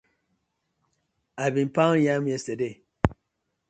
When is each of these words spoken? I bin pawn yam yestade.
I 1.43 1.47
bin 1.53 1.69
pawn 1.75 1.97
yam 2.05 2.23
yestade. 2.31 2.69